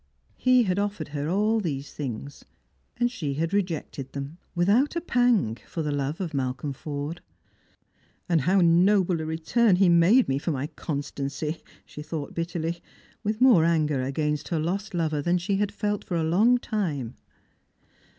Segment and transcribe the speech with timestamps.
[0.37, 2.43] He had offered her all these things,
[2.97, 7.21] and she had rejected them, without a pang, for the love of Malcolm Forde."
[8.27, 12.81] Aiid how noble a return he made me for my constancy!" she thought bitterly,
[13.23, 17.13] with more anger against her lost lover than flhe had felt for a long time.